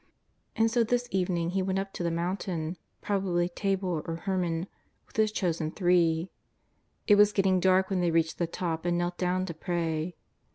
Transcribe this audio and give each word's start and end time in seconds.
And 0.55 0.71
so 0.71 0.83
this 0.83 1.07
evening 1.11 1.51
He 1.51 1.61
went 1.61 1.77
up 1.77 1.93
the 1.93 2.09
mountain, 2.09 2.75
prob 3.01 3.21
ably 3.21 3.49
Thabor 3.49 4.01
or 4.03 4.15
Hermon, 4.23 4.65
with 5.05 5.15
His 5.17 5.31
chosen 5.31 5.69
three. 5.69 6.31
It 7.05 7.17
was 7.17 7.31
getting 7.31 7.59
dark 7.59 7.91
when 7.91 7.99
they 8.01 8.09
reached 8.09 8.39
the 8.39 8.47
top 8.47 8.83
and 8.83 8.97
knelt 8.97 9.19
down 9.19 9.45
to 9.45 9.53
pray. 9.53 10.15